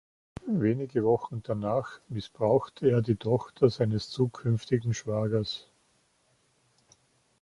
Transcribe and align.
Wenige 0.47 1.03
Wochen 1.03 1.43
danach 1.43 1.99
missbrauchte 2.09 2.89
er 2.89 3.03
die 3.03 3.17
Tochter 3.17 3.69
seines 3.69 4.09
zukünftigen 4.09 4.95
Schwagers. 4.95 5.69